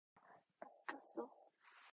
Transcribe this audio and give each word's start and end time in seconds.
받았어? 0.59 1.21